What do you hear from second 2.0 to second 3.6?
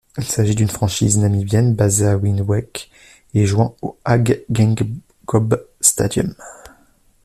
à Windhoek et